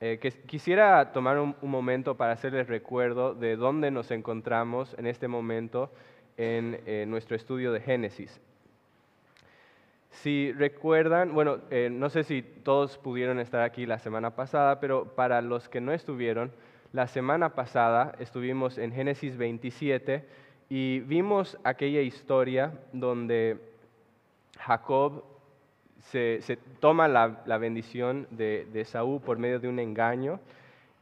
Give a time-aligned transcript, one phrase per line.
[0.00, 5.26] eh, que quisiera tomar un, momento para hacerles recuerdo de dónde nos encontramos en este
[5.26, 5.90] momento
[6.36, 8.38] en eh, nuestro estudio de Génesis.
[10.10, 15.14] Si recuerdan, bueno, eh, no sé si todos pudieron estar aquí la semana pasada, pero
[15.14, 16.52] para los que no estuvieron,
[16.92, 20.24] la semana pasada estuvimos en Génesis 27
[20.68, 23.58] y vimos aquella historia donde
[24.58, 25.24] Jacob
[26.10, 30.40] se, toma la, bendición de, de, Saúl por medio de un engaño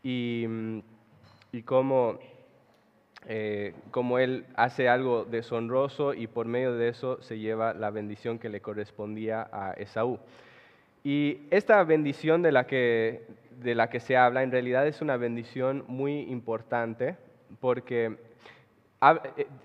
[0.03, 0.47] y,
[1.53, 2.19] y cómo,
[3.27, 3.73] eh,
[4.19, 8.61] él hace algo deshonroso y por medio de eso se lleva la bendición que le
[8.61, 10.19] correspondía a Esaú.
[11.03, 13.27] Y esta bendición de la que,
[13.63, 17.17] de la que se habla en realidad es una bendición muy importante
[17.61, 18.17] porque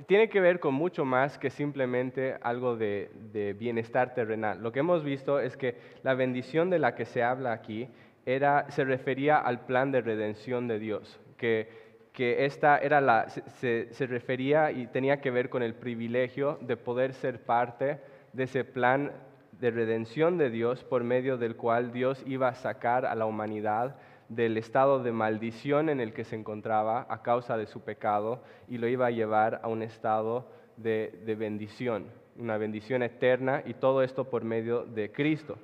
[0.07, 4.61] tiene que ver con mucho más que simplemente algo de, bienestar terrenal.
[4.61, 7.87] Lo que hemos visto es que la bendición de la que se habla aquí
[8.25, 11.69] era, se refería al plan de redención de Dios, que,
[12.11, 16.77] que esta era la, se, se refería y tenía que ver con el privilegio de
[16.77, 17.99] poder ser parte
[18.33, 19.11] de ese plan
[19.59, 23.95] de redención de Dios por medio del cual Dios iba a sacar a la humanidad
[24.29, 28.77] del estado de maldición en el que se encontraba a causa de su pecado y
[28.77, 32.05] lo iba a llevar a un estado de, bendición,
[32.37, 35.57] una bendición eterna y todo esto por medio de Cristo.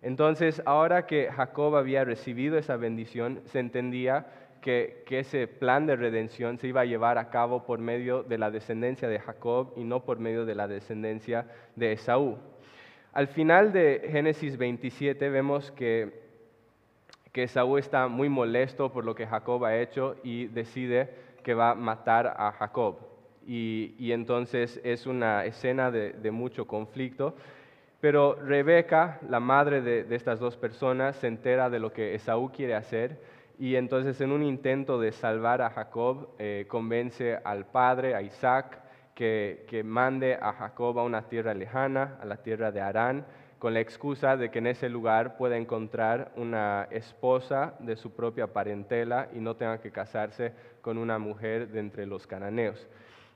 [0.00, 4.26] Entonces, ahora que Jacob había recibido esa bendición, se entendía
[4.60, 8.38] que, que, ese plan de redención se iba a llevar a cabo por medio de
[8.38, 12.38] la descendencia de Jacob y no por medio de la descendencia de Esaú.
[13.12, 16.23] Al final de Génesis 27 vemos que
[17.34, 21.10] que Saúl está muy molesto por lo que Jacob ha hecho y decide
[21.42, 22.98] que va a matar a Jacob.
[23.44, 27.34] Y, entonces es una escena de, mucho conflicto.
[28.00, 32.76] Pero Rebeca, la madre de, estas dos personas, se entera de lo que Esaú quiere
[32.76, 33.20] hacer
[33.58, 38.78] y entonces en un intento de salvar a Jacob, eh, convence al padre, a Isaac,
[39.16, 43.26] que, que mande a Jacob a una tierra lejana, a la tierra de Arán,
[43.64, 48.46] con la excusa de que en ese lugar pueda encontrar una esposa de su propia
[48.46, 50.52] parentela y no tenga que casarse
[50.82, 52.86] con una mujer de entre los cananeos.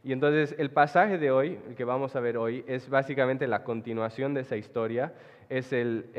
[0.05, 3.65] Y entonces el pasaje de hoy, el que vamos a ver hoy, es básicamente la
[3.65, 5.15] continuación de esa historia,
[5.49, 6.11] es el,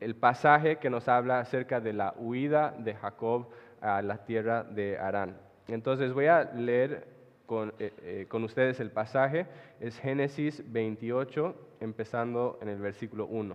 [0.00, 3.46] el, pasaje que nos habla acerca de la huida de Jacob
[3.80, 5.36] a la tierra de Arán.
[5.68, 7.13] Entonces voy a leer
[7.46, 9.46] con, eh, eh, con ustedes el pasaje,
[9.80, 13.54] es Génesis 28, empezando en el versículo 1.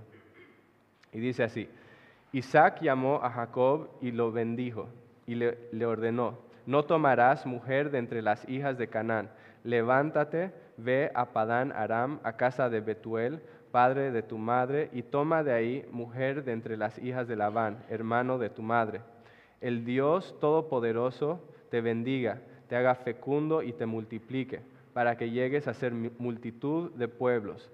[1.13, 1.67] Y dice así,
[2.31, 4.87] Isaac llamó a Jacob y lo bendijo
[5.25, 9.29] y le, ordenó, no tomarás mujer de entre las hijas de Canaán,
[9.63, 15.43] levántate, ve a Padán Aram, a casa de Betuel, padre de tu madre, y toma
[15.43, 19.01] de ahí mujer de entre las hijas de Labán, hermano de tu madre.
[19.61, 24.61] El Dios Todopoderoso te bendiga, te haga fecundo y te multiplique,
[24.93, 27.69] para que llegues a ser multitud de pueblos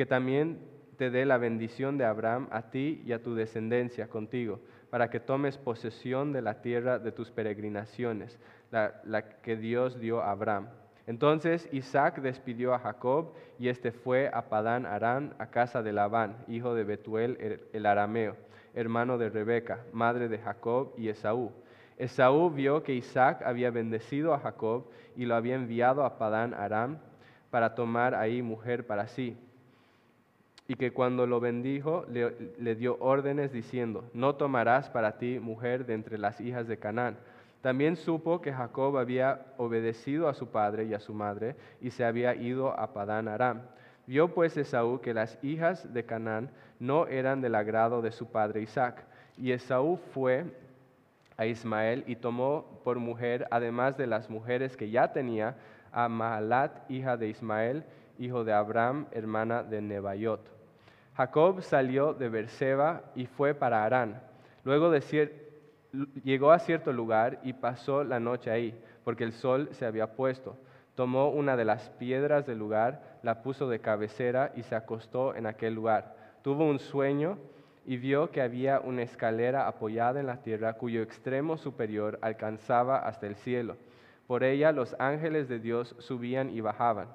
[0.00, 0.58] que también
[0.96, 5.20] te dé la bendición de Abraham a ti y a tu descendencia contigo, para que
[5.20, 8.38] tomes posesión de la tierra de tus peregrinaciones,
[8.70, 10.68] la, que Dios dio a Abraham.
[11.06, 16.36] Entonces Isaac despidió a Jacob y éste fue a Padán Arán, a casa de Labán,
[16.48, 18.36] hijo de Betuel el arameo,
[18.72, 21.52] hermano de Rebeca, madre de Jacob y Esaú.
[22.00, 24.84] Esaú vio que Isaac había bendecido a Jacob
[25.16, 26.98] y lo había enviado a Padán Aram
[27.50, 29.36] para tomar ahí mujer para sí
[30.70, 35.94] y que cuando lo bendijo le, dio órdenes diciendo, no tomarás para ti mujer de
[35.94, 37.16] entre las hijas de Canaán.
[37.60, 42.04] También supo que Jacob había obedecido a su padre y a su madre y se
[42.04, 43.62] había ido a Padán Aram.
[44.06, 48.62] Vio pues Esaú que las hijas de Canaán no eran del agrado de su padre
[48.62, 49.02] Isaac.
[49.36, 50.44] Y Esaú fue
[51.40, 55.56] a Ismael y tomó por mujer, además de las mujeres que ya tenía,
[55.90, 57.82] a Mahalat, hija de Ismael,
[58.18, 60.46] hijo de Abraham, hermana de Nebaiot.
[61.16, 64.20] Jacob salió de Berseba y fue para Arán.
[64.64, 64.92] Luego
[66.22, 70.58] llegó a cierto lugar y pasó la noche ahí, porque el sol se había puesto.
[70.94, 75.46] Tomó una de las piedras del lugar, la puso de cabecera y se acostó en
[75.46, 76.14] aquel lugar.
[76.42, 77.38] Tuvo un sueño
[77.90, 83.26] y vio que había una escalera apoyada en la tierra cuyo extremo superior alcanzaba hasta
[83.26, 83.76] el cielo.
[84.28, 87.08] Por ella los ángeles de Dios subían y bajaban.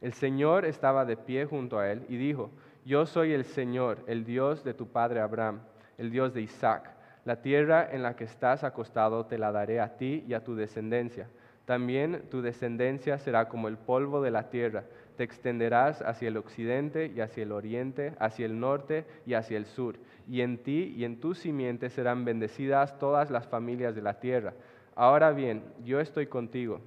[0.00, 2.52] El Señor estaba de pie junto a él y dijo,
[2.84, 5.62] yo soy el Señor, el Dios de tu padre Abraham,
[5.98, 6.88] el Dios de Isaac.
[7.24, 10.54] La tierra en la que estás acostado te la daré a ti y a tu
[10.54, 11.26] descendencia.
[11.64, 14.84] También tu descendencia será como el polvo de la tierra.
[15.16, 19.66] Te extenderás hacia el occidente y hacia el oriente, hacia el norte y hacia el
[19.66, 19.96] sur,
[20.28, 24.54] y en ti y en tu simiente serán bendecidas todas las familias de la tierra.
[24.94, 26.80] Ahora bien, yo estoy contigo,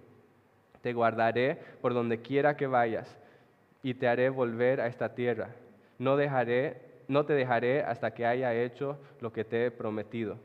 [0.81, 3.17] te guardaré por donde quiera que vayas,
[3.83, 5.49] y te haré volver a esta tierra.
[5.99, 10.37] No, dejaré, no te dejaré hasta que haya hecho lo que te he prometido.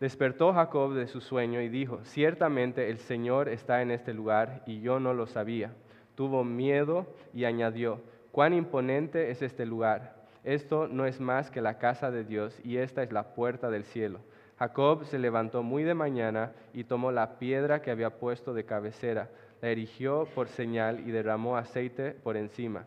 [0.00, 4.82] Despertó Jacob de su sueño y dijo, ciertamente el Señor está en este lugar y
[4.82, 5.72] yo no lo sabía
[6.16, 8.00] tuvo miedo y añadió,
[8.32, 10.16] cuán imponente es este lugar.
[10.42, 13.84] Esto no es más que la casa de Dios y esta es la puerta del
[13.84, 14.20] cielo.
[14.58, 19.28] Jacob se levantó muy de mañana y tomó la piedra que había puesto de cabecera,
[19.60, 22.86] la erigió por señal y derramó aceite por encima.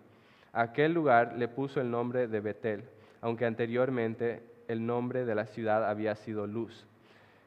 [0.52, 2.84] Aquel lugar le puso el nombre de Betel,
[3.22, 6.88] aunque anteriormente el nombre de la ciudad había sido Luz.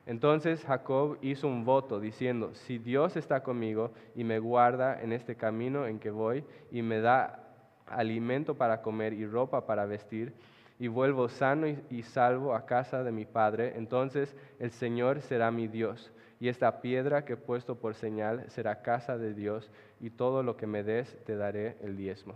[0.06, 5.36] Entonces Jacob hizo un voto diciendo, si Dios está conmigo y me guarda en este
[5.36, 7.38] camino en que voy y me da
[7.86, 10.32] alimento para comer y ropa para vestir,
[10.78, 15.68] y vuelvo sano y, salvo a casa de mi padre, entonces el Señor será mi
[15.68, 16.10] Dios,
[16.40, 19.70] y esta piedra que he puesto por señal será casa de Dios,
[20.00, 22.34] y todo lo que me des te daré el diezmo.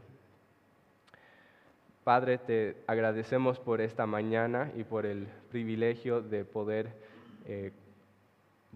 [2.05, 6.93] Padre, te agradecemos por esta mañana y por el privilegio de poder
[7.47, 7.73] eh,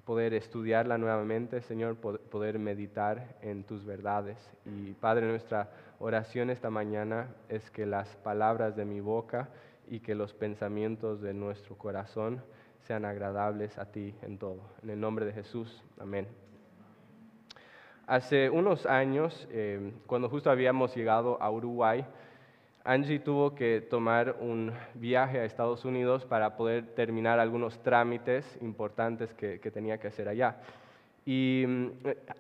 [0.05, 4.39] poder estudiarla nuevamente, Señor, poder meditar en tus verdades.
[4.65, 9.49] Y Padre, nuestra oración esta mañana es que las palabras de mi boca
[9.89, 12.43] y que los pensamientos de nuestro corazón
[12.87, 14.61] sean agradables a ti en todo.
[14.83, 16.27] En el nombre de Jesús, amén.
[18.07, 22.05] Hace unos años, eh, cuando justo habíamos llegado a Uruguay,
[22.85, 29.35] Angie tuvo que tomar un viaje a Estados Unidos para poder terminar algunos trámites importantes
[29.35, 30.56] que, tenía que hacer allá.
[31.27, 31.91] Y mm,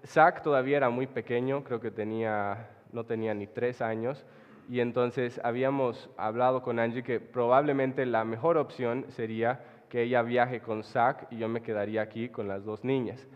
[0.06, 4.24] Zach todavía era muy pequeño, creo que tenía, no tenía ni tres años,
[4.70, 10.60] y entonces habíamos hablado con Angie que probablemente la mejor opción sería que ella viaje
[10.60, 13.26] con Zach y yo me quedaría aquí con las dos niñas.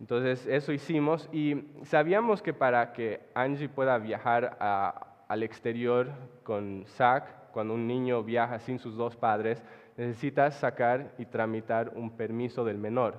[0.00, 6.10] Entonces eso hicimos y sabíamos que para que Angie pueda viajar a, al exterior
[6.42, 9.62] con SAC, cuando un niño viaja sin sus dos padres,
[9.96, 13.14] necesitas sacar y tramitar un permiso del menor.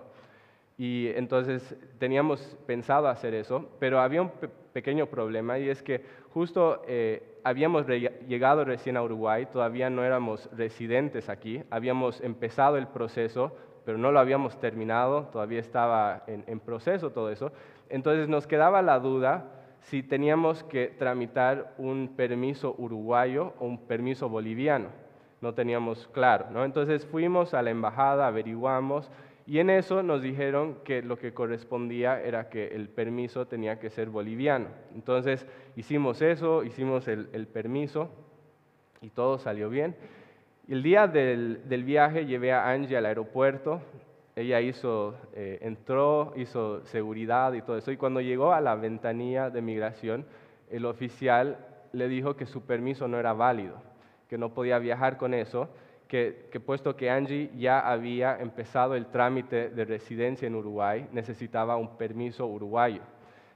[0.77, 4.31] Y entonces teníamos pensado hacer eso, pero había un
[4.73, 10.47] pequeño problema y es que justo eh, habíamos llegado recién a Uruguay, todavía no éramos
[10.55, 17.09] residentes aquí, habíamos empezado el proceso, pero no lo habíamos terminado, todavía estaba en proceso
[17.09, 17.51] todo eso.
[17.89, 24.29] Entonces nos quedaba la duda si teníamos que tramitar un permiso uruguayo o un permiso
[24.29, 24.89] boliviano.
[25.39, 26.65] No teníamos claro, ¿no?
[26.65, 29.09] Entonces fuimos a la embajada, averiguamos
[29.47, 33.89] y en eso nos dijeron que lo que correspondía era que el permiso tenía que
[33.89, 34.67] ser boliviano.
[34.93, 35.47] Entonces
[35.77, 38.09] hicimos eso, hicimos el, permiso
[39.01, 39.95] y todo salió bien.
[40.67, 43.81] El día del, del viaje llevé a Angie al aeropuerto,
[44.37, 47.91] ella hizo, eh, entró, hizo seguridad y todo eso.
[47.91, 50.25] Y cuando llegó a la ventanilla de migración,
[50.69, 51.57] el oficial
[51.91, 53.81] le dijo que su permiso no era válido,
[54.29, 55.69] que no podía viajar con eso,
[56.07, 61.97] que, puesto que Angie ya había empezado el trámite de residencia en Uruguay, necesitaba un
[61.97, 63.01] permiso uruguayo.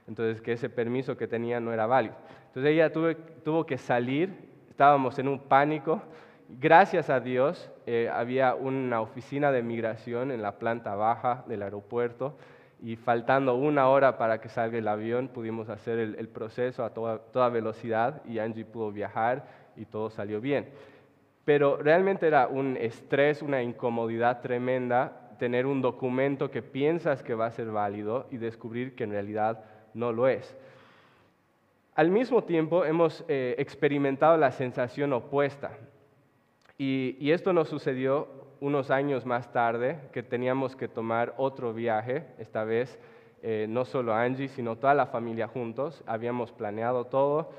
[0.08, 2.16] Entonces, que ese permiso que tenía no era válido.
[2.48, 4.34] Entonces, ella tuvo que salir,
[4.68, 6.02] estábamos en un pánico,
[6.60, 12.36] Gracias a Dios eh, había una oficina de migración en la planta baja del aeropuerto
[12.82, 17.48] y faltando una hora para que salga el avión pudimos hacer el, proceso a toda,
[17.48, 20.68] velocidad y Angie pudo viajar y todo salió bien.
[21.46, 27.46] Pero realmente era un estrés, una incomodidad tremenda tener un documento que piensas que va
[27.46, 30.54] a ser válido y descubrir que en realidad no lo es.
[31.94, 35.70] Al mismo tiempo hemos eh, experimentado la sensación opuesta
[36.84, 38.26] y, esto nos sucedió
[38.60, 42.98] unos años más tarde, que teníamos que tomar otro viaje, esta vez
[43.40, 46.02] eh, no solo Angie, sino toda la familia juntos.
[46.06, 47.52] Habíamos planeado todo.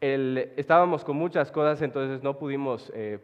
[0.00, 3.18] estábamos con muchas cosas, entonces no pudimos eh,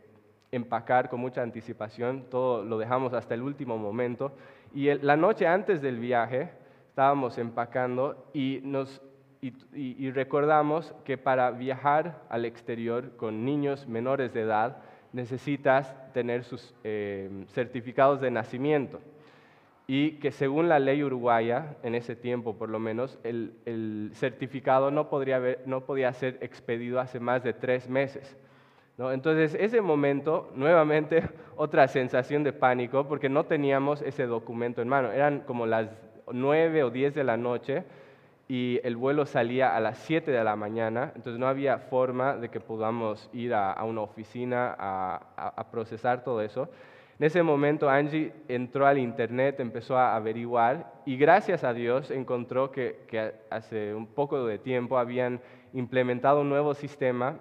[0.50, 4.32] empacar con mucha anticipación, todo lo dejamos hasta el último momento.
[4.74, 6.50] Y la noche antes del viaje
[6.88, 9.00] estábamos empacando y, nos,
[9.40, 14.82] y recordamos que para viajar al exterior con niños menores de edad,
[15.14, 19.00] necesitas tener sus eh, certificados de nacimiento
[19.86, 25.08] y que según la ley uruguaya, en ese tiempo por lo menos, el, certificado no,
[25.08, 28.36] podría no podía ser expedido hace más de tres meses.
[28.96, 29.12] ¿no?
[29.12, 31.22] Entonces, ese momento, nuevamente,
[31.56, 35.12] otra sensación de pánico, porque no teníamos ese documento en mano.
[35.12, 35.90] Eran como las
[36.32, 37.84] nueve o diez de la noche
[38.48, 42.50] y el vuelo salía a las 7 de la mañana, entonces no había forma de
[42.50, 46.68] que podamos ir a, una oficina a, procesar todo eso.
[47.18, 52.70] En ese momento Angie entró al internet, empezó a averiguar y gracias a Dios encontró
[52.70, 55.40] que, hace un poco de tiempo habían
[55.72, 57.38] implementado un nuevo sistema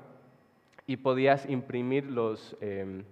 [0.86, 3.04] y podías imprimir los, em,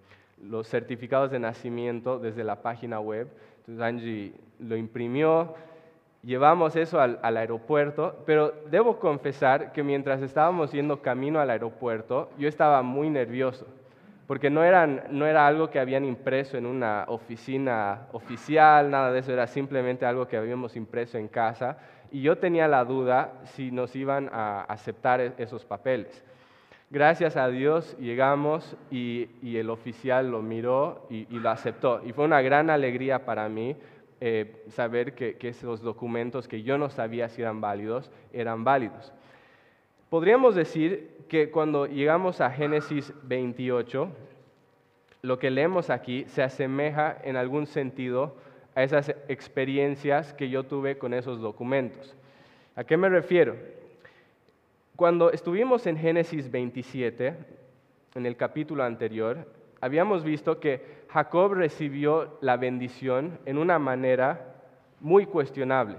[0.42, 3.28] los certificados de nacimiento desde la página web.
[3.60, 5.56] Entonces Angie lo imprimió,
[6.24, 12.48] llevamos eso al, aeropuerto, pero debo confesar que mientras estábamos yendo camino al aeropuerto, yo
[12.48, 13.66] estaba muy nervioso,
[14.28, 14.62] porque no,
[15.10, 20.06] no era algo que habían impreso en una oficina oficial, nada de eso, era simplemente
[20.06, 21.78] algo que habíamos impreso en casa,
[22.12, 26.24] y yo tenía la duda si nos iban a aceptar e, esos papeles.
[26.90, 32.02] Gracias a Dios llegamos y, el oficial lo miró y, lo aceptó.
[32.06, 33.78] Y fue una gran alegría para mí
[34.24, 39.12] eh, saber que, esos documentos que yo no sabía si eran válidos, eran válidos.
[40.12, 44.10] Podríamos decir que cuando llegamos a Génesis 28,
[45.24, 48.36] lo que leemos aquí se asemeja en algún sentido
[48.76, 52.16] a esas experiencias que yo tuve con esos documentos.
[52.76, 53.56] ¿A qué me refiero?
[54.96, 57.34] Cuando estuvimos en Génesis 27,
[58.14, 59.48] en el capítulo anterior,
[59.80, 64.56] habíamos visto que Jacob recibió la bendición en una manera
[65.02, 65.98] muy cuestionable.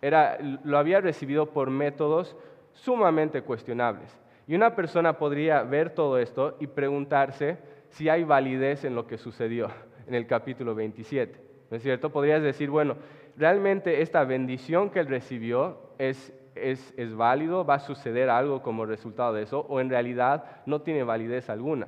[0.00, 2.34] Era, lo había recibido por métodos
[2.72, 4.18] sumamente cuestionables.
[4.46, 7.58] Y una persona podría ver todo esto y preguntarse
[7.90, 9.68] si hay validez en lo que sucedió
[10.06, 11.38] en el capítulo 27.
[11.70, 12.10] ¿No es cierto?
[12.10, 12.96] Podrías decir, bueno,
[13.36, 18.86] realmente esta bendición que él recibió es, es, es válido, va a suceder algo como
[18.86, 21.86] resultado de eso, o en realidad no tiene validez alguna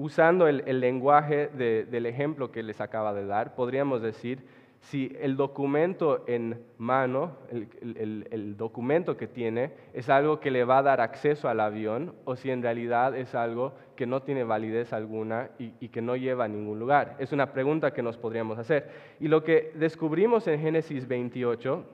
[0.00, 4.42] usando el, lenguaje del ejemplo que les acaba de dar, podríamos decir,
[4.80, 10.82] si el documento en mano, el, documento que tiene, es algo que le va a
[10.82, 15.50] dar acceso al avión o si en realidad es algo que no tiene validez alguna
[15.58, 17.16] y, y, que no lleva a ningún lugar.
[17.18, 18.88] Es una pregunta que nos podríamos hacer.
[19.20, 21.84] Y lo que descubrimos en Génesis 28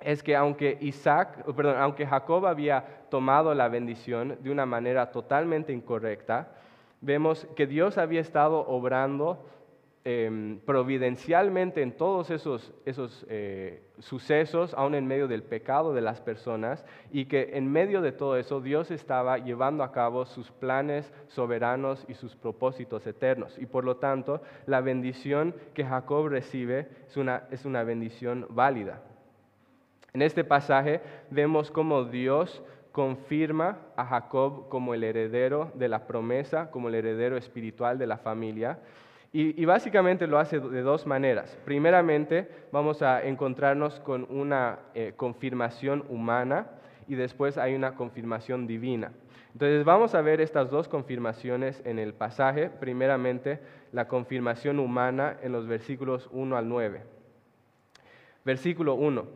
[0.00, 5.74] es que aunque Isaac, perdón, aunque Jacob había tomado la bendición de una manera totalmente
[5.74, 6.52] incorrecta,
[7.00, 9.44] vemos que Dios había estado obrando
[10.04, 12.72] em, providencialmente en todos esos,
[13.28, 18.12] eh, sucesos, aún en medio del pecado de las personas, y que en medio de
[18.12, 23.58] todo eso Dios estaba llevando a cabo sus planes soberanos y sus propósitos eternos.
[23.58, 29.02] Y por lo tanto, la bendición que Jacob recibe es una, es una bendición válida.
[30.14, 31.00] En este pasaje
[31.30, 37.36] vemos cómo Dios confirma a Jacob como el heredero de la promesa, como el heredero
[37.36, 38.78] espiritual de la familia.
[39.30, 41.58] Y, básicamente lo hace de dos maneras.
[41.66, 46.66] Primeramente, vamos a encontrarnos con una eh, confirmación humana
[47.06, 49.12] y después hay una confirmación divina.
[49.52, 52.70] Entonces vamos a ver estas dos confirmaciones en el pasaje.
[52.70, 53.60] Primeramente,
[53.92, 57.02] la confirmación humana en los versículos 1 al 9.
[58.44, 59.26] Versículo 1.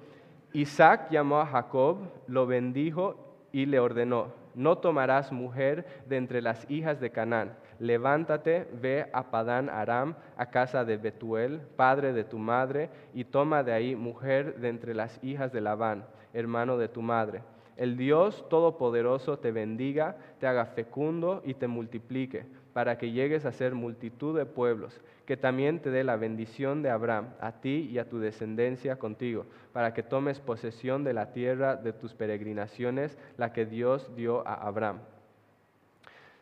[0.55, 6.69] Isaac llamó a Jacob, lo bendijo y le ordenó, no tomarás mujer de entre las
[6.71, 7.55] hijas de Canaán.
[7.79, 13.63] Levántate, ve a Padán Aram, a casa de Betuel, padre de tu madre, y toma
[13.63, 17.43] de ahí mujer de entre las hijas de Labán, hermano de tu madre.
[17.77, 23.53] El Dios Todopoderoso te bendiga, te haga fecundo y te multiplique, para que llegues a
[23.53, 25.01] ser multitud de pueblos
[25.33, 29.47] que también te dé la bendición de Abraham, a ti y a tu descendencia contigo,
[29.73, 34.53] para que tomes posesión de la tierra de tus peregrinaciones, la que Dios dio a
[34.53, 34.99] Abraham.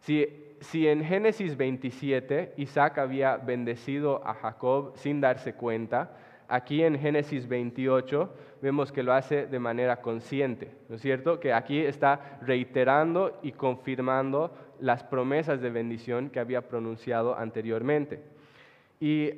[0.01, 0.27] Si,
[0.59, 6.11] si en Génesis 27 Isaac había bendecido a Jacob sin darse cuenta,
[6.49, 11.39] aquí en Génesis 28 vemos que lo hace de manera consciente, ¿no es cierto?
[11.39, 18.40] Que aquí está reiterando y confirmando las promesas de bendición que había pronunciado anteriormente.
[19.01, 19.33] Y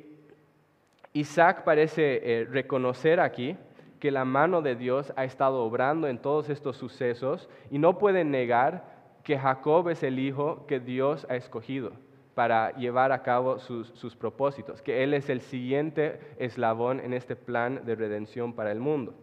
[1.13, 3.55] Isaac parece eh, reconocer aquí
[3.99, 8.25] que la mano de Dios ha estado obrando en todos estos sucesos y no puede
[8.25, 8.83] negar
[9.23, 11.93] que Jacob es el hijo que Dios ha escogido
[12.33, 17.85] para llevar a cabo sus, propósitos, que Él es el siguiente eslabón en este plan
[17.85, 19.13] de redención para el mundo.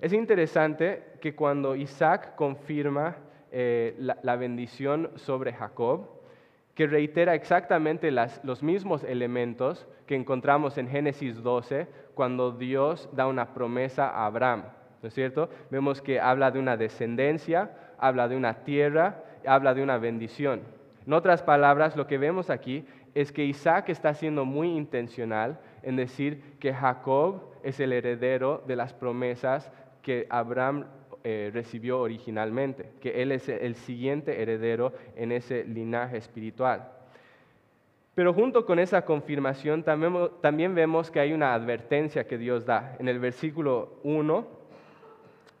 [0.00, 3.16] Es interesante que cuando Isaac confirma
[3.50, 6.19] eh, la bendición sobre Jacob,
[6.74, 13.54] que reitera exactamente los mismos elementos que encontramos en Génesis 12 cuando Dios da una
[13.54, 14.64] promesa a Abraham.
[15.02, 15.48] ¿No es cierto?
[15.70, 20.60] Vemos que habla de una descendencia, habla de una tierra, habla de una bendición.
[21.06, 22.84] En otras palabras, lo que vemos aquí
[23.14, 28.76] es que Isaac está siendo muy intencional en decir que Jacob es el heredero de
[28.76, 29.70] las promesas
[30.02, 30.86] que Abraham
[31.24, 36.90] eh, recibió originalmente, que él es el siguiente heredero en ese linaje espiritual.
[38.14, 42.96] Pero junto con esa confirmación también, también vemos que hay una advertencia que Dios da.
[42.98, 44.60] En el versículo 1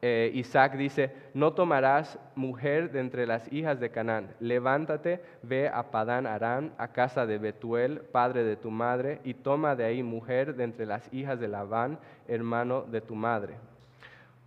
[0.02, 5.90] eh, Isaac dice, no tomarás mujer de entre las hijas de Canaán, levántate, ve a
[5.90, 10.54] Padán Arán, a casa de Betuel, padre de tu madre, y toma de ahí mujer
[10.54, 11.98] de entre las hijas de Labán,
[12.28, 13.56] hermano de tu madre.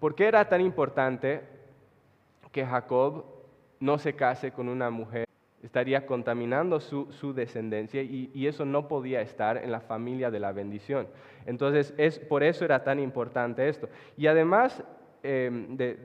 [0.04, 1.44] ¿Por qué era tan importante
[2.52, 3.24] que Jacob
[3.80, 5.26] no se case con una mujer?
[5.64, 10.52] Estaría contaminando su, descendencia y, y, eso no podía estar en la familia de la
[10.52, 11.08] bendición.
[11.46, 13.88] Entonces, es, por eso era tan importante esto.
[14.18, 14.84] Y además,
[15.26, 15.98] Em, de,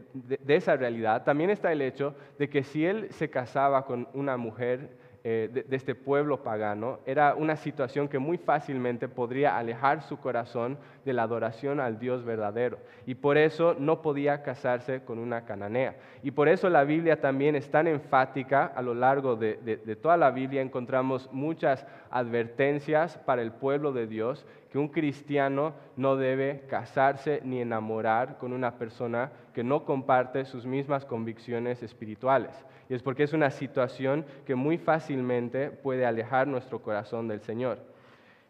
[0.46, 4.90] esa realidad, también está el hecho de que si él se casaba con una mujer
[5.24, 10.78] eh, de, este pueblo pagano, era una situación que muy fácilmente podría alejar su corazón
[11.04, 12.78] de la adoración al Dios verdadero.
[13.04, 15.96] Y por eso no podía casarse con una cananea.
[16.22, 20.16] Y por eso la Biblia también es tan enfática a lo largo de, de toda
[20.16, 20.62] la Biblia.
[20.62, 27.60] Encontramos muchas advertencias para el pueblo de Dios que un cristiano no debe casarse ni
[27.60, 32.50] enamorar con una persona que no comparte sus mismas convicciones espirituales.
[32.88, 37.78] Y es porque es una situación que muy fácilmente puede alejar nuestro corazón del Señor.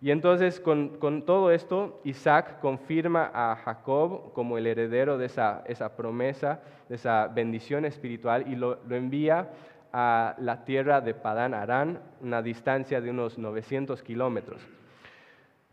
[0.00, 6.60] Y entonces con, todo esto, Isaac confirma a Jacob como el heredero de esa, promesa,
[6.88, 9.48] de esa bendición espiritual, y lo, envía
[9.92, 14.60] a la tierra de Padán Arán, una distancia de unos 900 kilómetros.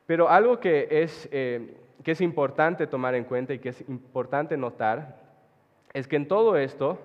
[0.05, 4.55] Pero algo que es, eh, que es importante tomar en cuenta y que es importante
[4.57, 5.17] notar
[5.93, 6.99] es que en todo esto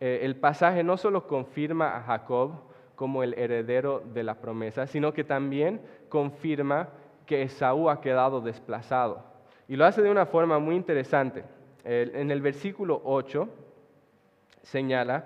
[0.00, 2.52] eh, el pasaje no solo confirma a Jacob
[2.96, 6.88] como el heredero de la promesa, sino que también confirma
[7.26, 9.24] que Esaú ha quedado desplazado.
[9.68, 11.44] Y lo hace de una forma muy interesante.
[11.84, 13.48] en el versículo 8
[14.62, 15.24] señala,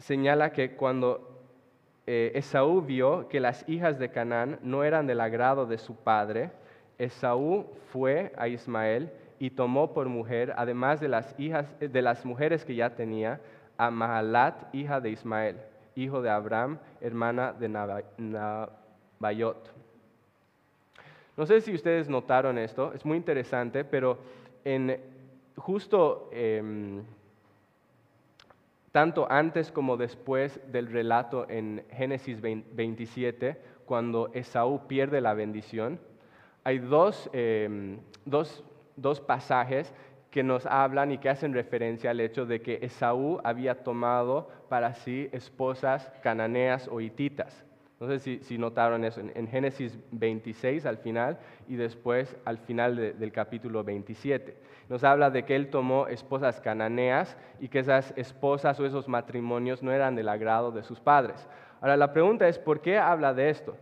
[0.00, 1.30] señala que cuando
[2.06, 6.50] eh, Esaú vio que las hijas de Canaán no eran del agrado de su padre,
[6.98, 12.64] Esaú fue a Ismael y tomó por mujer, además de las, hijas, de las mujeres
[12.64, 13.40] que ya tenía,
[13.78, 15.56] a Mahalat, hija de Ismael,
[15.94, 17.68] hijo de Abraham, hermana de
[18.18, 19.70] Nabayot.
[21.36, 24.18] No sé si ustedes notaron esto, es muy interesante, pero
[24.64, 25.00] en
[25.56, 27.02] justo em,
[28.92, 36.00] tanto antes como después del relato en Génesis 27, cuando Esaú pierde la bendición,
[36.64, 36.76] hay
[37.32, 38.64] em, dos,
[38.96, 39.92] dos, pasajes
[40.30, 44.94] que nos hablan y que hacen referencia al hecho de que Esaú había tomado para
[44.94, 47.64] sí esposas cananeas o hititas.
[48.00, 53.30] No sé si, notaron eso en, Génesis 26 al final y después al final del
[53.30, 54.56] capítulo 27.
[54.88, 59.82] Nos habla de que él tomó esposas cananeas y que esas esposas o esos matrimonios
[59.82, 61.46] no eran del agrado de sus padres.
[61.82, 63.76] Ahora la pregunta es, ¿por qué habla de esto?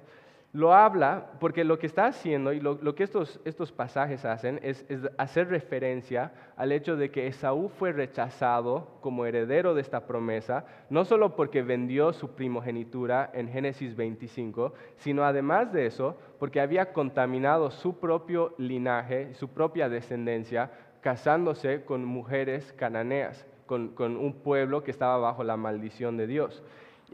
[0.54, 4.86] Lo habla porque lo que está haciendo y lo, que estos, estos, pasajes hacen es,
[5.18, 11.04] hacer referencia al hecho de que Esaú fue rechazado como heredero de esta promesa, no
[11.04, 17.70] solo porque vendió su primogenitura en Génesis 25, sino además de eso, porque había contaminado
[17.70, 20.70] su propio linaje, su propia descendencia,
[21.02, 26.62] casándose con mujeres cananeas, con, con un pueblo que estaba bajo la maldición de Dios.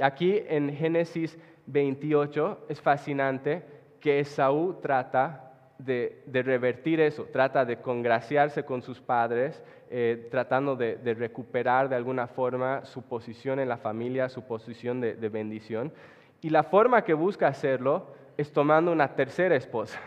[0.01, 3.65] Aquí en Génesis 28 es fascinante
[4.01, 10.97] que Esaú trata de, revertir eso, trata de congraciarse con sus padres, eh, tratando de,
[11.15, 15.93] recuperar de alguna forma su posición en la familia, su posición de, de bendición.
[16.41, 20.01] Y la forma que busca hacerlo es tomando una tercera esposa.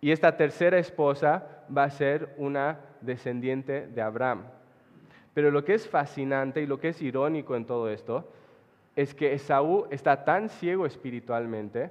[0.00, 4.44] Y esta tercera esposa va a ser una descendiente de Abraham.
[5.34, 8.32] Pero lo que es fascinante y lo que es irónico en todo esto
[8.96, 11.90] es que Esaú está tan ciego espiritualmente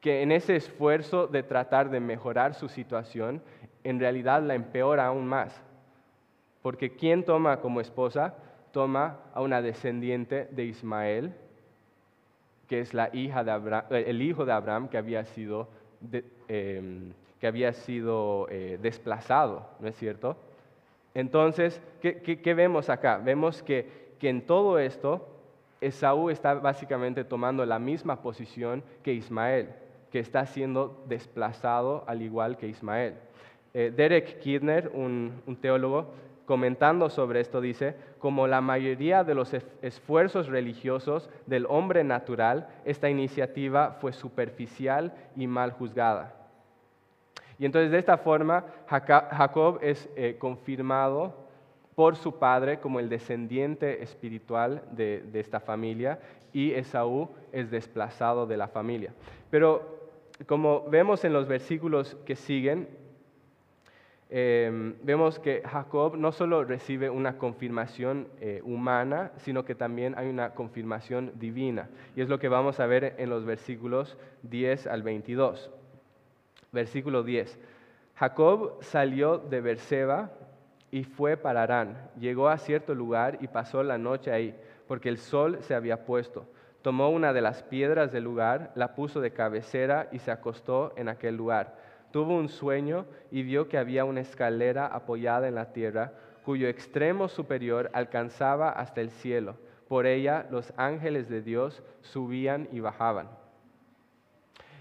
[0.00, 3.42] que en ese esfuerzo de tratar de mejorar su situación,
[3.84, 5.62] en realidad la empeora aún más.
[6.60, 8.34] Porque ¿quién toma como esposa?
[8.70, 11.32] Toma a una descendiente de Ismael,
[12.68, 15.68] que es la hija de Abraham, eh, el hijo de Abraham que había sido,
[16.48, 20.36] em, que había sido eh, desplazado, ¿no es cierto?
[21.14, 23.18] Entonces, ¿qué, vemos acá?
[23.18, 25.33] Vemos que, que en todo esto
[25.80, 29.70] Esaú está básicamente tomando la misma posición que Ismael,
[30.10, 33.14] que está siendo desplazado al igual que Ismael.
[33.74, 36.14] Eh, Derek Kidner, un, teólogo,
[36.46, 43.10] comentando sobre esto, dice, como la mayoría de los esfuerzos religiosos del hombre natural, esta
[43.10, 46.34] iniciativa fue superficial y mal juzgada.
[47.58, 51.43] Y entonces de esta forma Jacob es eh, confirmado
[51.94, 56.18] por su padre como el descendiente espiritual de, de, esta familia
[56.52, 59.12] y Esaú es desplazado de la familia.
[59.50, 59.98] Pero
[60.46, 62.88] como vemos en los versículos que siguen,
[64.36, 70.28] Em, vemos que Jacob no solo recibe una confirmación eh, humana, sino que también hay
[70.28, 71.88] una confirmación divina.
[72.16, 75.70] Y es lo que vamos a ver en los versículos 10 al 22.
[76.72, 77.60] Versículo 10.
[78.16, 80.32] Jacob salió de Berseba
[80.94, 82.10] y fue para Arán.
[82.18, 84.54] Llegó a cierto lugar y pasó la noche ahí,
[84.86, 86.46] porque el sol se había puesto.
[86.82, 91.08] Tomó una de las piedras del lugar, la puso de cabecera y se acostó en
[91.08, 96.12] aquel lugar tuvo un sueño y vio que había una escalera apoyada en la tierra,
[96.44, 99.56] cuyo extremo superior alcanzaba hasta el cielo.
[99.88, 103.30] Por ella los ángeles de Dios subían y bajaban.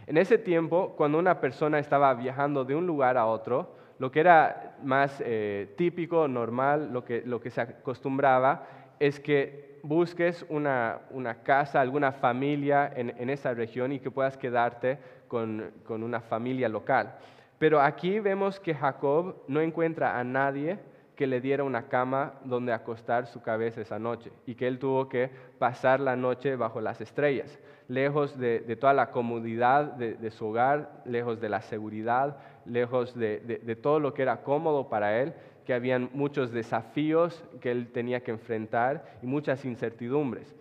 [0.05, 4.19] En ese tiempo, cuando una persona estaba viajando de un lugar a otro, lo que
[4.19, 8.67] era más eh, típico, normal, lo que, lo que se acostumbraba,
[8.99, 11.01] es que busques una,
[11.43, 17.15] casa, alguna familia en, esa región y que puedas quedarte con, una familia local.
[17.59, 20.79] Pero aquí vemos que Jacob no encuentra a nadie
[21.15, 25.07] que le diera una cama donde acostar su cabeza esa noche y que él tuvo
[25.07, 25.29] que
[25.59, 31.39] pasar la noche bajo las estrellas, lejos de, toda la comodidad de, su hogar, lejos
[31.39, 35.33] de la seguridad, lejos de, de, todo lo que era cómodo para él,
[35.65, 40.53] que habían muchos desafíos que él tenía que enfrentar y muchas incertidumbres.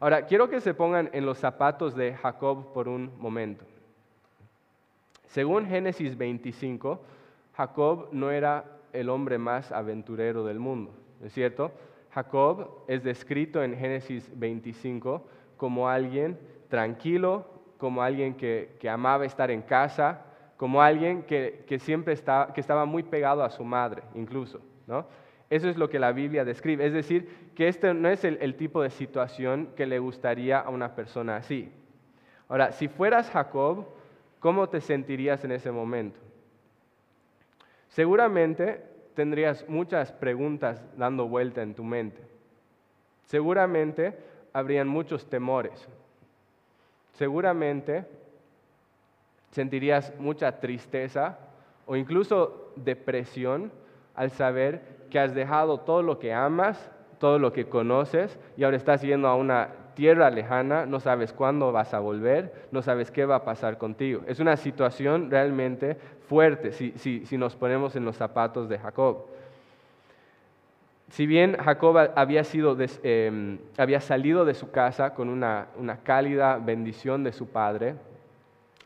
[0.00, 3.64] Ahora, quiero que se pongan en los zapatos de Jacob por un momento.
[5.26, 7.00] Según Génesis 25,
[7.56, 11.72] Jacob no era el hombre más aventurero del mundo, ¿es cierto?
[12.12, 16.38] Jacob es descrito en Génesis 25 como alguien
[16.68, 17.46] tranquilo,
[17.78, 20.24] como alguien que, amaba estar en casa,
[20.56, 25.06] como alguien que, siempre estaba, que estaba muy pegado a su madre, incluso, ¿no?
[25.50, 26.86] Eso es lo que la Biblia describe.
[26.86, 30.94] Es decir, que este no es el tipo de situación que le gustaría a una
[30.94, 31.70] persona así.
[32.48, 33.86] Ahora, si fueras Jacob,
[34.40, 36.18] ¿cómo te sentirías en ese momento?
[37.88, 38.82] Seguramente
[39.14, 42.20] tendrías muchas preguntas dando vuelta en tu mente.
[43.26, 44.18] Seguramente
[44.52, 45.88] habrían muchos temores.
[47.12, 48.04] Seguramente
[49.54, 51.38] sentirías mucha tristeza
[51.86, 53.70] o incluso depresión
[54.16, 56.90] al saber que has dejado todo lo que amas,
[57.20, 61.70] todo lo que conoces y ahora estás yendo a una tierra lejana, no sabes cuándo
[61.70, 64.22] vas a volver, no sabes qué va a pasar contigo.
[64.26, 69.26] Es una situación realmente fuerte si, nos ponemos en los zapatos de Jacob.
[71.10, 76.58] Si bien Jacob había, sido em, había salido de su casa con una, una cálida
[76.58, 77.94] bendición de su padre,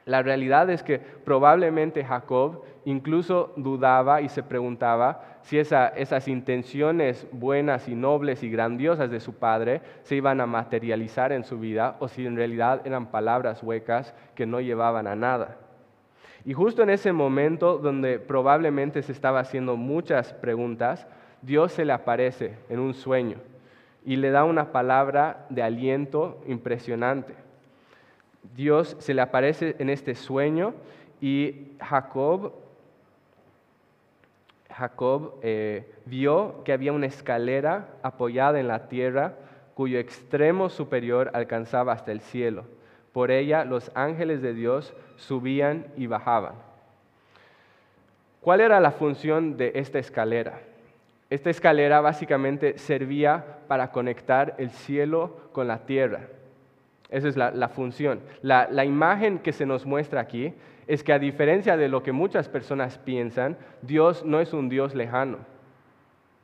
[0.08, 7.88] la realidad es que probablemente Jacob incluso dudaba y se preguntaba si esas intenciones buenas
[7.88, 12.08] y nobles y grandiosas de su padre se iban a materializar en su vida o
[12.08, 15.58] si en realidad eran palabras huecas que no llevaban a nada.
[16.42, 21.06] Y justo en ese momento donde probablemente se estaba haciendo muchas preguntas,
[21.42, 23.36] Dios se le aparece en un sueño
[24.06, 27.47] y le da una palabra de aliento impresionante.
[28.42, 30.74] Dios se le aparece en este sueño
[31.20, 32.52] y Jacob,
[34.70, 39.34] Jacob eh, vio que había una escalera apoyada en la tierra
[39.74, 42.64] cuyo extremo superior alcanzaba hasta el cielo.
[43.12, 46.54] Por ella los ángeles de Dios subían y bajaban.
[48.40, 50.60] ¿Cuál era la función de esta escalera?
[51.30, 56.22] Esta escalera básicamente servía para conectar el cielo con la tierra.
[57.10, 58.20] Esa es la, función.
[58.42, 60.52] La, imagen que se nos muestra aquí
[60.86, 64.94] es que a diferencia de lo que muchas personas piensan, Dios no es un Dios
[64.94, 65.38] lejano.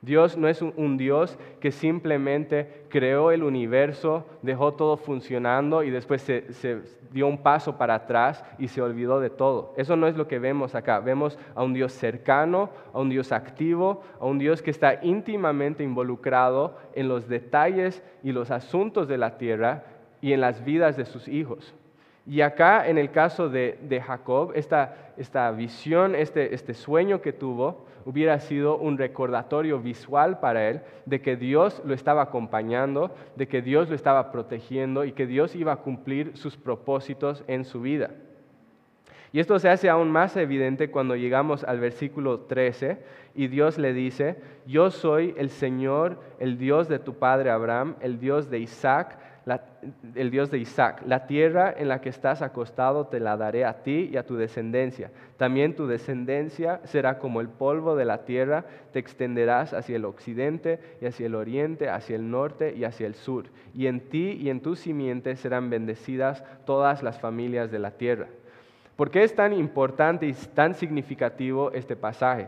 [0.01, 6.21] Dios no es un, Dios que simplemente creó el universo, dejó todo funcionando y después
[6.21, 9.73] se, se, dio un paso para atrás y se olvidó de todo.
[9.77, 10.99] Eso no es lo que vemos acá.
[10.99, 15.83] Vemos a un Dios cercano, a un Dios activo, a un Dios que está íntimamente
[15.83, 19.85] involucrado en los detalles y los asuntos de la tierra
[20.25, 21.75] y en las vidas de sus hijos.
[22.25, 28.39] Y acá en el caso de, Jacob, esta, visión, este, este sueño que tuvo, hubiera
[28.39, 33.87] sido un recordatorio visual para él de que Dios lo estaba acompañando, de que Dios
[33.87, 38.09] lo estaba protegiendo y que Dios iba a cumplir sus propósitos en su vida.
[39.31, 42.97] Y esto se hace aún más evidente cuando llegamos al versículo 13
[43.35, 48.17] y Dios le dice, yo soy el Señor, el Dios de tu padre Abraham, el
[48.17, 49.19] Dios de Isaac,
[50.15, 53.83] el Dios de Isaac, la tierra en la que estás acostado te la daré a
[53.83, 55.11] ti y a tu descendencia.
[55.37, 60.79] También tu descendencia será como el polvo de la tierra, te extenderás hacia el occidente
[60.99, 63.45] y hacia el oriente, hacia el norte y hacia el sur.
[63.73, 68.27] Y en ti y en tu simiente serán bendecidas todas las familias de la tierra.
[68.95, 72.47] ¿Por qué es tan importante y tan significativo este pasaje?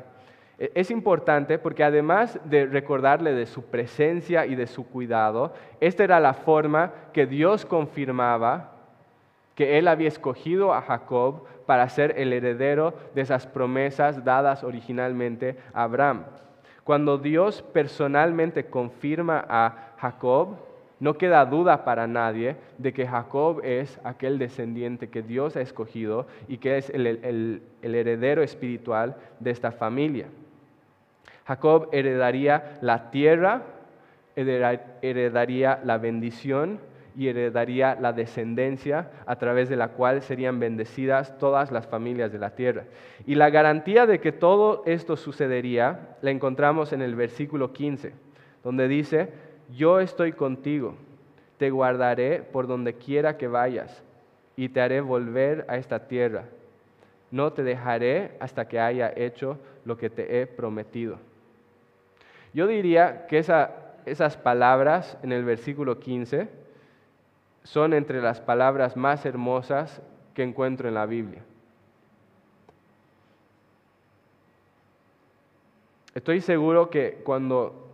[0.59, 6.03] E, es importante porque además de recordarle de su presencia y de su cuidado, esta
[6.03, 8.73] era la forma que Dios confirmaba
[9.55, 15.57] que Él había escogido a Jacob para ser el heredero de esas promesas dadas originalmente
[15.73, 16.25] a Abraham.
[16.83, 20.57] Cuando Dios personalmente confirma a Jacob,
[20.99, 26.27] no queda duda para nadie de que Jacob es aquel descendiente que Dios ha escogido
[26.47, 30.27] y que es el, heredero espiritual de esta familia.
[31.47, 33.61] Jacob heredaría la tierra,
[34.35, 36.79] heredaría la bendición
[37.15, 42.39] y heredaría la descendencia a través de la cual serían bendecidas todas las familias de
[42.39, 42.83] la tierra.
[43.25, 48.11] Y la garantía de que todo esto sucedería la encontramos en el versículo 15,
[48.61, 49.29] donde dice,
[49.73, 50.95] yo estoy contigo,
[51.57, 54.03] te guardaré por donde quiera que vayas
[54.57, 56.43] y te haré volver a esta tierra.
[57.31, 61.17] No te dejaré hasta que haya hecho lo que te he prometido.
[62.57, 66.49] Yo diría que esas palabras en el versículo 15
[67.61, 70.01] son entre las palabras más hermosas
[70.33, 71.43] que encuentro en la Biblia.
[76.15, 77.91] Estoy seguro que cuando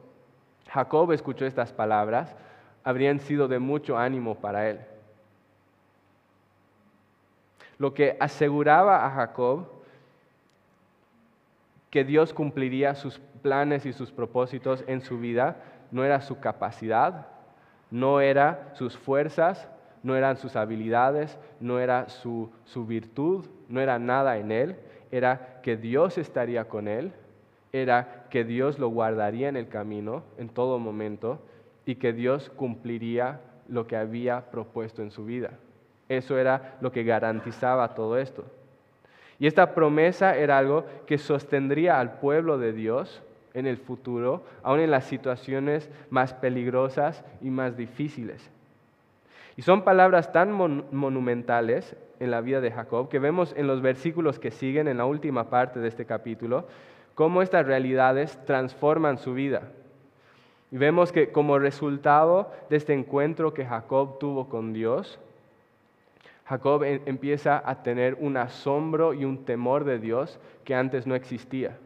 [0.70, 2.34] Jacob escuchó estas palabras,
[2.86, 4.80] habrían sido de mucho ánimo para él.
[7.78, 9.73] Lo que aseguraba a Jacob
[11.94, 15.58] que Dios cumpliría sus planes y sus propósitos en su vida
[15.92, 17.28] no era su capacidad,
[17.92, 19.70] no era sus fuerzas,
[20.02, 24.76] no eran sus habilidades, no era su, su virtud, no era nada en él,
[25.12, 27.14] era que Dios estaría con él,
[27.72, 31.46] era que Dios lo guardaría en el camino en todo momento
[31.86, 35.60] y que Dios cumpliría lo que había propuesto en su vida.
[36.10, 38.46] Eso era lo que garantizaba todo esto.
[39.40, 43.22] Y esta promesa era algo que sostendría al pueblo de Dios
[43.54, 48.50] en el futuro, aún en las situaciones más peligrosas y más difíciles.
[49.56, 54.40] Y son palabras tan monumentales en la vida de Jacob que vemos en los versículos
[54.40, 56.68] que siguen en la última parte de este capítulo,
[57.14, 59.64] cómo estas realidades transforman su vida.
[60.72, 65.20] Y vemos que como resultado de este encuentro que Jacob tuvo con Dios,
[66.46, 71.78] Jacob empieza a tener un asombro y un temor de Dios que antes no existía.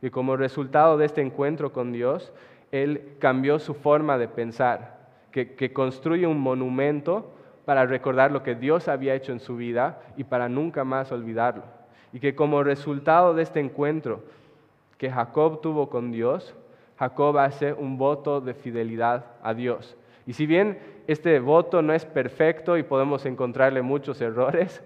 [0.00, 2.32] Y como resultado de este encuentro con Dios,
[2.70, 4.98] él cambió su forma de pensar,
[5.32, 7.32] que, construye un monumento
[7.64, 11.64] para recordar lo que Dios había hecho en su vida y para nunca más olvidarlo.
[12.12, 14.22] Y que como resultado de este encuentro
[14.98, 16.54] que Jacob tuvo con Dios,
[16.98, 19.96] Jacob hace un voto de fidelidad a Dios.
[20.26, 24.82] Y si bien este voto no es perfecto y podemos encontrarle muchos errores,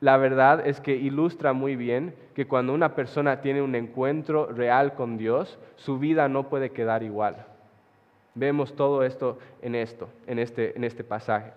[0.00, 4.94] la verdad es que ilustra muy bien que cuando una persona tiene un encuentro real
[4.94, 7.44] con Dios, su vida no puede quedar igual.
[8.34, 11.52] Vemos todo esto en esto, en este, en este pasaje.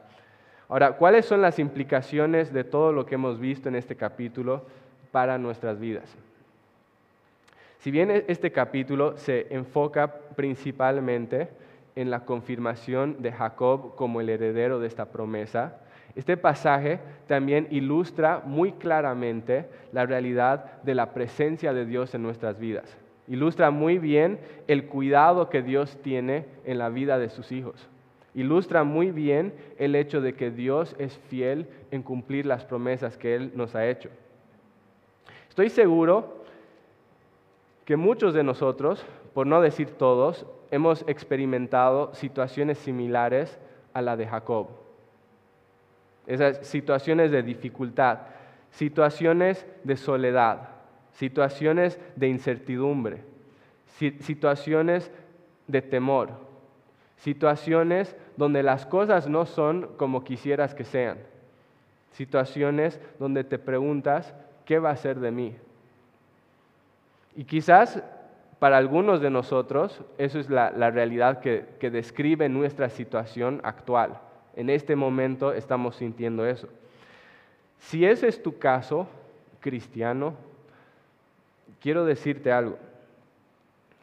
[0.67, 4.65] Ahora, ¿cuáles son las implicaciones de todo lo que hemos visto en este capítulo
[5.11, 6.15] para nuestras vidas?
[7.79, 11.49] Si bien e, este capítulo se enfoca principalmente
[11.95, 15.77] en la confirmación de Jacob como el heredero de esta promesa,
[16.15, 22.59] este pasaje también ilustra muy claramente la realidad de la presencia de Dios en nuestras
[22.59, 22.97] vidas.
[23.27, 27.87] Ilustra muy bien el cuidado que Dios tiene en la vida de sus hijos.
[28.33, 33.35] Ilustra muy bien el hecho de que Dios es fiel en cumplir las promesas que
[33.35, 34.09] Él nos ha hecho.
[35.49, 36.43] Estoy seguro
[37.85, 43.57] que muchos de nosotros, por no decir todos, hemos experimentado situaciones similares
[43.93, 44.67] a la de Jacob
[46.27, 48.19] esas situaciones de dificultad,
[48.71, 50.69] situaciones de soledad,
[51.13, 53.23] situaciones de incertidumbre,
[54.19, 55.11] situaciones
[55.67, 56.29] de temor,
[57.17, 61.17] situaciones donde las cosas no son como quisieras que sean,
[62.13, 64.33] situaciones donde te preguntas,
[64.65, 65.55] ¿qué va a ser de mí?
[67.35, 68.01] Y quizás
[68.61, 74.19] para algunos de nosotros eso es la, realidad que describe nuestra situación actual
[74.55, 76.67] en este momento estamos sintiendo eso.
[77.79, 79.07] Si ese es tu caso,
[79.59, 80.35] cristiano,
[81.79, 82.77] quiero decirte algo.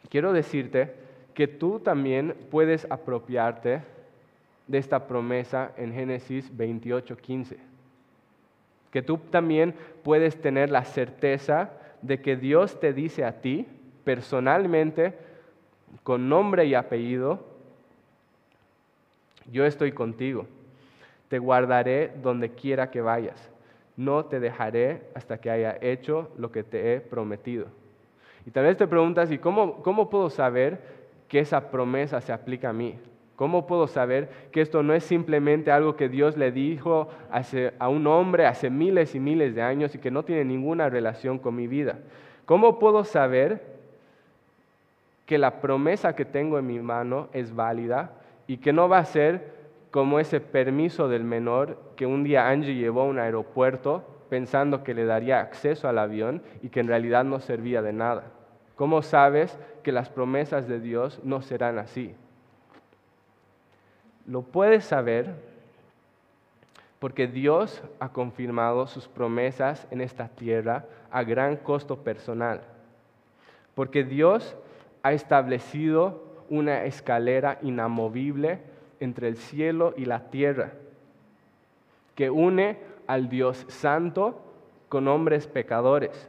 [0.09, 0.95] Quiero decirte
[1.35, 3.83] que tú también puedes apropiarte
[4.67, 7.59] de esta promesa en Génesis 28:15.
[8.91, 13.67] Que tú también puedes tener la certeza de que Dios te dice a ti
[14.09, 15.13] personalmente,
[16.03, 17.45] con nombre y apellido,
[19.53, 20.47] yo estoy contigo,
[21.29, 23.51] te guardaré donde quiera que vayas,
[23.99, 27.67] no te dejaré hasta que haya hecho lo que te he prometido.
[28.47, 30.81] Y tal vez te preguntas, ¿y cómo, cómo puedo saber
[31.29, 32.99] que esa promesa se aplica a mí?
[33.37, 37.11] ¿Cómo puedo saber que esto no es simplemente algo que Dios le dijo
[37.79, 41.39] a un hombre hace miles y miles de años y que no tiene ninguna relación
[41.39, 41.99] con mi vida?
[42.47, 43.68] ¿Cómo puedo saber
[45.29, 48.13] que la promesa que tengo en mi mano es válida
[48.47, 49.53] y que no va a ser
[49.91, 54.95] como ese permiso del menor que un día Angie llevó a un aeropuerto pensando que
[54.95, 58.25] le daría acceso al avión y que en realidad no servía de nada.
[58.75, 62.15] ¿Cómo sabes que las promesas de Dios no serán así?
[64.27, 65.35] Lo puedes saber
[67.01, 72.63] porque Dios ha confirmado sus promesas en esta tierra a gran costo personal.
[73.75, 74.57] Porque Dios
[75.03, 78.59] ha establecido una escalera inamovible
[79.01, 80.73] entre el cielo y la tierra,
[82.15, 84.41] que une al Dios santo
[84.89, 86.29] con hombres pecadores.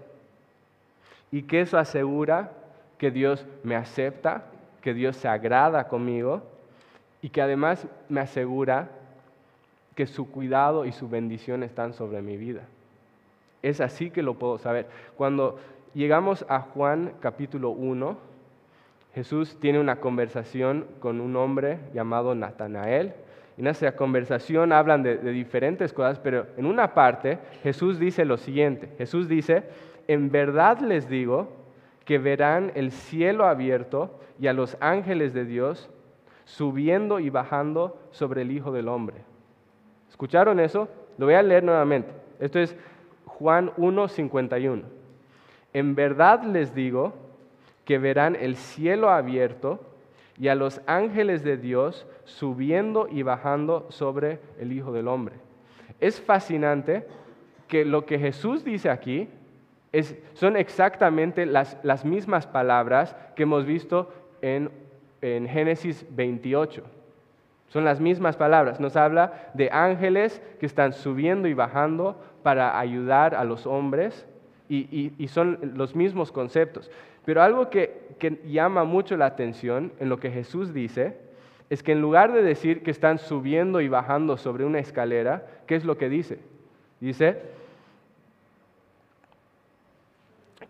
[1.32, 2.52] Y que eso asegura
[2.98, 4.46] que Dios me acepta,
[4.82, 6.42] que Dios se agrada conmigo
[7.22, 8.90] y que además me asegura
[9.96, 12.62] que su cuidado y su bendición están sobre mi vida.
[13.62, 14.88] Es así que lo puedo saber.
[15.18, 15.60] Cuando
[15.94, 18.18] llegamos a Juan capítulo 1,
[19.14, 23.14] Jesús tiene una conversación con un hombre llamado Natanael.
[23.58, 28.90] En esa conversación hablan de, diferentes cosas, pero en una parte Jesús dice lo siguiente.
[28.98, 29.64] Jesús dice,
[30.08, 31.50] en verdad les digo
[32.06, 35.90] que verán el cielo abierto y a los ángeles de Dios
[36.46, 39.18] subiendo y bajando sobre el Hijo del Hombre.
[40.10, 40.88] ¿Escucharon eso?
[41.18, 42.10] Lo voy a leer nuevamente.
[42.40, 42.76] Esto es
[43.26, 44.84] Juan 1:51.
[45.74, 47.14] En verdad les digo
[47.90, 49.80] que verán el cielo abierto
[50.38, 55.38] y a los ángeles de Dios subiendo y bajando sobre el Hijo del Hombre.
[56.00, 57.08] Es fascinante
[57.68, 59.28] que lo que Jesús dice aquí
[60.36, 64.70] son exactamente las, mismas palabras que hemos visto en,
[65.24, 66.84] en Génesis 28.
[67.70, 68.80] Son las mismas palabras.
[68.80, 74.28] Nos habla de ángeles que están subiendo y bajando para ayudar a los hombres
[74.70, 76.90] y, son los mismos conceptos.
[77.30, 78.10] Pero algo que,
[78.48, 81.16] llama mucho la atención en lo que Jesús dice
[81.70, 85.76] es que en lugar de decir que están subiendo y bajando sobre una escalera, ¿qué
[85.76, 86.40] es lo que dice?
[87.00, 87.40] Dice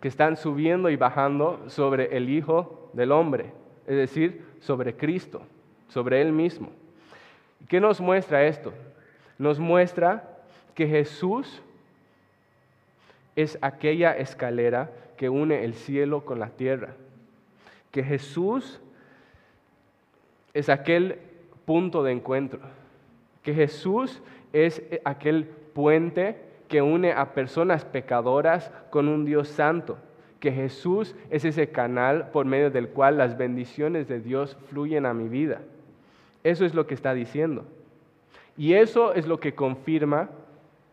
[0.02, 3.54] que están subiendo y bajando sobre el Hijo del Hombre,
[3.88, 5.42] es decir, sobre Cristo,
[5.88, 6.72] sobre Él mismo.
[7.70, 8.74] ¿Qué nos muestra esto?
[9.38, 10.42] Nos muestra
[10.76, 11.62] que Jesús
[13.38, 16.94] es aquella escalera que une el cielo con la tierra.
[17.92, 18.80] Que Jesús
[20.54, 21.20] es aquel
[21.66, 22.62] punto de encuentro.
[23.44, 24.22] Que Jesús
[24.54, 26.38] es aquel puente
[26.70, 29.98] que une a personas pecadoras con un Dios santo.
[30.40, 35.14] Que Jesús es ese canal por medio del cual las bendiciones de Dios fluyen a
[35.14, 35.60] mi vida.
[36.46, 37.66] Eso es lo que está diciendo.
[38.56, 40.30] Y eso es lo que confirma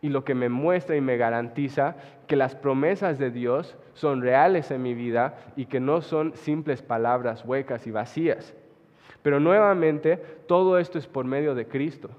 [0.01, 1.95] y lo que me muestra y me garantiza
[2.27, 6.81] que las promesas de Dios son reales en mi vida y que no son simples
[6.81, 8.53] palabras huecas y vacías.
[9.23, 12.09] Pero nuevamente, todo esto es por medio de Cristo.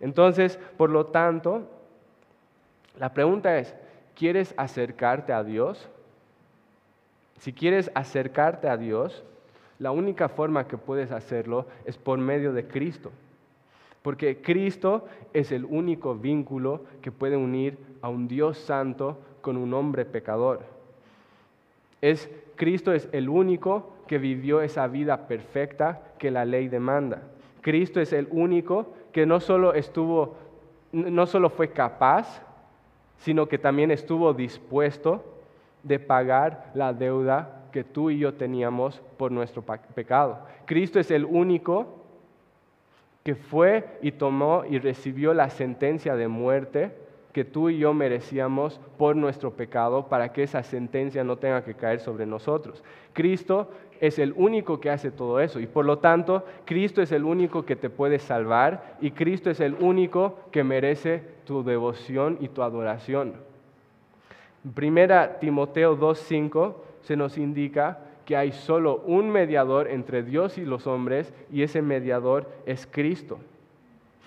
[0.00, 1.62] Entonces, por lo tanto,
[2.98, 3.74] la pregunta es,
[4.14, 5.88] ¿quieres acercarte a Dios?
[7.38, 9.22] Si quieres acercarte a Dios,
[9.78, 13.12] la única forma que puedes hacerlo es por medio de Cristo
[14.06, 19.74] porque Cristo es el único vínculo que puede unir a un Dios santo con un
[19.74, 20.60] hombre pecador.
[22.00, 27.20] Es, Cristo es el único que vivió esa vida perfecta que la ley demanda.
[27.62, 30.36] Cristo es el único que no solo estuvo,
[30.92, 32.42] no solo fue capaz,
[33.18, 35.24] sino que también estuvo dispuesto
[35.82, 39.64] de pagar la deuda que tú y yo teníamos por nuestro
[39.96, 40.46] pecado.
[40.64, 41.95] Cristo es el único
[43.26, 46.92] que fue y tomó y recibió la sentencia de muerte
[47.32, 51.74] que tú y yo merecíamos por nuestro pecado para que esa sentencia no tenga que
[51.74, 52.84] caer sobre nosotros.
[53.14, 53.68] Cristo
[54.00, 57.66] es el único que hace todo eso y por lo tanto Cristo es el único
[57.66, 62.62] que te puede salvar y Cristo es el único que merece tu devoción y tu
[62.62, 63.34] adoración.
[64.72, 70.86] Primera Timoteo 2.5 se nos indica que hay solo un mediador entre Dios y los
[70.86, 73.38] hombres y ese mediador es Cristo.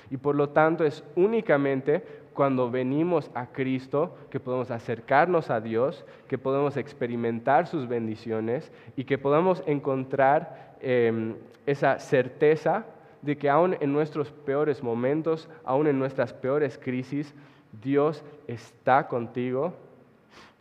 [0.10, 2.02] Y por lo tanto es únicamente
[2.34, 9.04] cuando venimos a Cristo que podemos acercarnos a Dios, que podemos experimentar sus bendiciones y
[9.04, 11.36] que podamos encontrar em,
[11.66, 12.86] esa certeza
[13.22, 17.36] de que aún en nuestros peores momentos, aún en nuestras peores crisis,
[17.84, 19.74] Dios está contigo,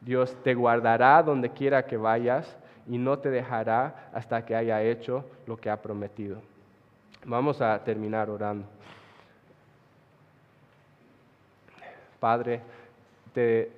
[0.00, 2.58] Dios te guardará donde quiera que vayas
[2.88, 6.40] y no te dejará hasta que haya hecho lo que ha prometido.
[7.24, 8.66] Vamos a terminar orando.
[12.18, 12.60] Padre,
[13.32, 13.70] te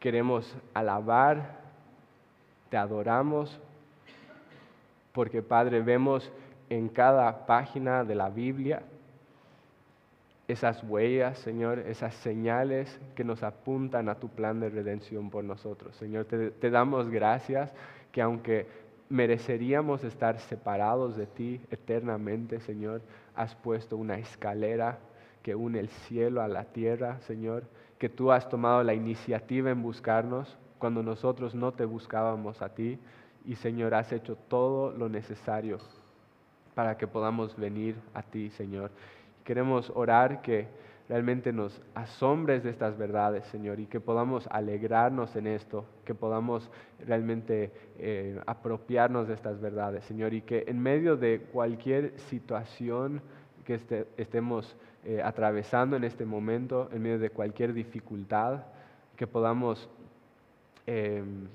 [0.00, 1.58] queremos alabar,
[2.70, 3.58] te adoramos,
[5.12, 6.30] porque Padre, vemos
[6.68, 8.82] en cada página de la Biblia
[10.48, 15.94] esas huellas, Señor, esas señales que nos apuntan a tu plan de redención por nosotros.
[15.96, 17.70] Señor, te, damos gracias
[18.18, 18.66] que aunque
[19.10, 23.00] mereceríamos estar separados de ti eternamente, Señor,
[23.36, 24.98] has puesto una escalera
[25.40, 27.62] que une el cielo a la tierra, Señor,
[27.96, 32.98] que tú has tomado la iniciativa en buscarnos cuando nosotros no te buscábamos a ti
[33.44, 35.78] y, Señor, has hecho todo lo necesario
[36.74, 38.90] para que podamos venir a ti, Señor.
[39.44, 40.66] Queremos orar que
[41.08, 46.70] realmente nos asombres de estas verdades, Señor, y que podamos alegrarnos en esto, que podamos
[47.06, 53.22] realmente eh, apropiarnos de estas verdades, Señor, y que en medio de cualquier situación
[53.64, 58.64] que este, estemos eh, atravesando en este momento, en medio de cualquier dificultad,
[59.16, 59.88] que podamos
[60.86, 61.48] em,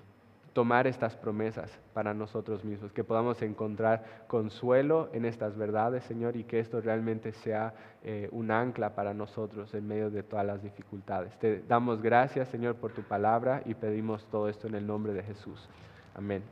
[0.54, 6.44] tomar estas promesas para nosotros mismos, que podamos encontrar consuelo en estas verdades, Señor, y
[6.44, 7.74] que esto realmente sea
[8.04, 11.38] eh, un ancla para nosotros en medio de todas las dificultades.
[11.40, 15.24] Te damos gracias, Señor, por tu palabra y pedimos todo esto en el nombre de
[15.24, 15.68] Jesús.
[16.16, 16.44] Amén.